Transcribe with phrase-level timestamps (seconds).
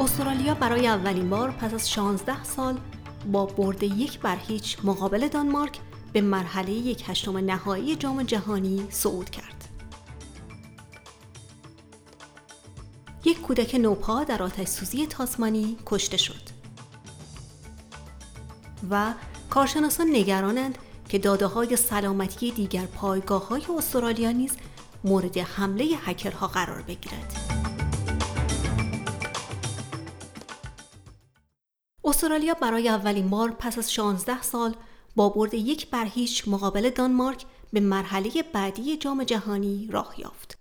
[0.00, 2.78] استرالیا برای اولین بار پس از 16 سال
[3.32, 5.78] با برد یک بر هیچ مقابل دانمارک
[6.12, 9.68] به مرحله یک هشتم نهایی جام جهانی صعود کرد.
[13.24, 16.42] یک کودک نوپا در آتش سوزی تاسمانی کشته شد.
[18.90, 19.14] و
[19.50, 24.52] کارشناسان نگرانند که داده های سلامتی دیگر پایگاه های استرالیا نیز
[25.04, 27.49] مورد حمله هکرها قرار بگیرد.
[32.10, 34.74] استرالیا برای اولین بار پس از 16 سال
[35.16, 40.58] با برد یک بر هیچ مقابل دانمارک به مرحله بعدی جام جهانی راه یافت.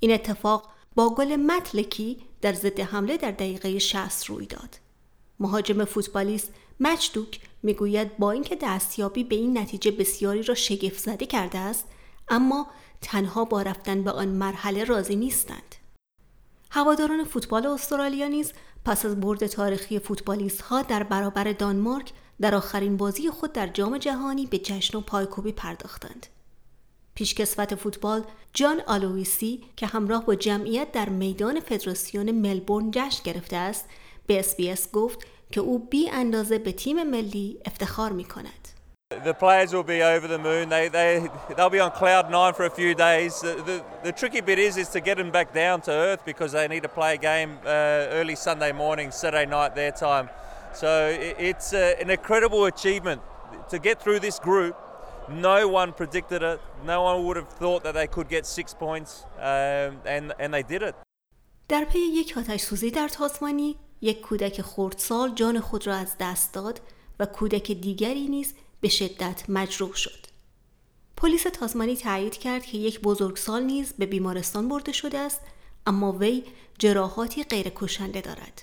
[0.00, 4.78] این اتفاق با گل متلکی در ضد حمله در دقیقه 60 روی داد.
[5.40, 11.58] مهاجم فوتبالیست مچدوک می‌گوید با اینکه دستیابی به این نتیجه بسیاری را شگفت زده کرده
[11.58, 11.84] است
[12.28, 12.66] اما
[13.02, 15.75] تنها با رفتن به آن مرحله راضی نیستند.
[16.76, 18.52] هواداران فوتبال استرالیا نیز
[18.84, 23.98] پس از برد تاریخی فوتبالیست ها در برابر دانمارک در آخرین بازی خود در جام
[23.98, 26.26] جهانی به جشن و پایکوبی پرداختند.
[27.14, 33.88] پیشکسوت فوتبال جان آلویسی که همراه با جمعیت در میدان فدراسیون ملبورن جشن گرفته است
[34.26, 35.18] به SBS گفت
[35.52, 38.75] که او بی اندازه به تیم ملی افتخار می کند.
[39.23, 40.69] The players will be over the moon.
[40.69, 43.41] They, they, they'll be on cloud nine for a few days.
[43.41, 46.53] The, the, the tricky bit is, is to get them back down to earth because
[46.53, 50.29] they need to play a game uh, early Sunday morning, Saturday night their time.
[50.73, 53.21] So it's uh, an incredible achievement
[53.69, 54.75] to get through this group.
[55.29, 56.61] No one predicted it.
[56.85, 60.63] No one would have thought that they could get six points, um, and, and they
[60.63, 60.95] did it.
[61.67, 66.53] در پی یک آتش سوزی در تاسمانی یک کودک خردسال جان خود را از دست
[66.53, 66.81] داد
[67.19, 70.26] و کودک دیگری نیز به شدت مجروح شد.
[71.16, 75.40] پلیس تازمانی تایید کرد که یک بزرگسال نیز به بیمارستان برده شده است
[75.86, 76.44] اما وی
[76.78, 78.62] جراحاتی غیر کشنده دارد.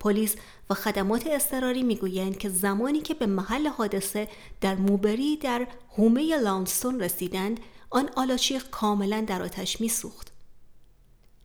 [0.00, 0.36] پلیس
[0.70, 4.28] و خدمات اضطراری می‌گویند که زمانی که به محل حادثه
[4.60, 5.66] در موبری در
[5.96, 7.60] هومه لانستون رسیدند
[7.90, 10.32] آن آلاچیق کاملا در آتش میسوخت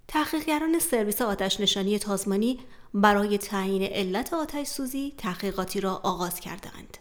[0.07, 2.59] تحقیقگران سرویس آتش نشانی تازمانی
[2.93, 6.97] برای تعیین علت آتش سوزی تحقیقاتی را آغاز کردند.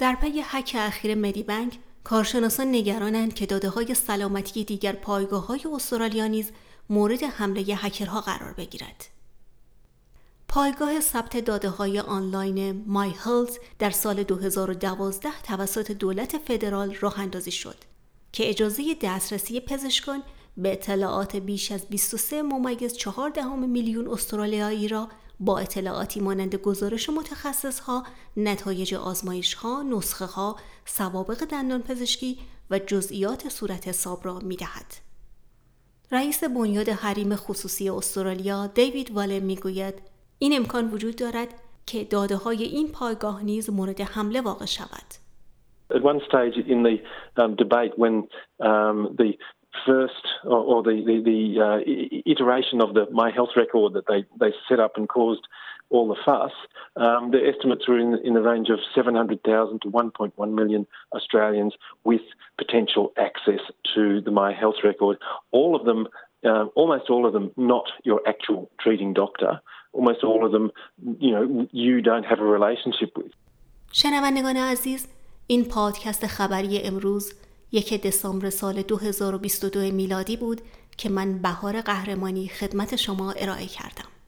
[0.00, 5.60] در پی حک اخیر مدی بنک، کارشناسان نگرانند که داده های سلامتی دیگر پایگاه های
[5.74, 6.50] استرالیا نیز
[6.90, 9.06] مورد حمله هکرها قرار بگیرد.
[10.48, 17.50] پایگاه ثبت داده های آنلاین مای هلز در سال 2012 توسط دولت فدرال راه اندازی
[17.50, 17.76] شد
[18.32, 20.22] که اجازه دسترسی پزشکان
[20.56, 25.08] به اطلاعات بیش از 23 ممیز 4 دهم میلیون استرالیایی را
[25.40, 28.02] با اطلاعاتی مانند گزارش متخصص ها،
[28.36, 32.38] نتایج آزمایش ها، نسخه ها، سوابق دندان پزشکی
[32.70, 35.10] و جزئیات صورت حساب را می دهد.
[36.12, 39.94] رئیس بنیاد حریم خصوصی استرالیا دیوید والر می گوید
[40.38, 41.48] این امکان وجود دارد
[41.86, 45.20] که داده های این پایگاه نیز مورد حمله واقع شود.
[45.92, 46.96] At one stage in the
[47.42, 48.14] um, debate when
[48.68, 49.30] um, the
[49.85, 54.25] first or, or the the, the uh, iteration of the My Health record that they
[54.39, 55.47] they set up and caused
[55.89, 56.51] all the fuss.
[56.95, 61.73] Um, the estimates were in, in the range of 700,000 to 1.1 million Australians
[62.03, 62.21] with
[62.57, 63.59] potential access
[63.93, 65.17] to the My Health record.
[65.51, 66.07] All of them,
[66.43, 69.61] uh, almost all of them, not your actual treating doctor.
[69.93, 70.71] Almost all of them,
[71.19, 73.31] you know, you don't have a relationship with.
[73.91, 75.07] شنوندگان عزیز
[75.47, 77.33] این پادکست خبری امروز
[77.72, 80.60] یک دسامبر سال 2022 میلادی بود
[80.96, 84.19] که من بهار قهرمانی خدمت شما ارائه کردم.